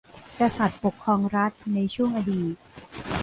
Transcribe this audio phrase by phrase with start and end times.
[0.39, 2.55] กษัตริย์ปกครองรัฐในช่วงอดีต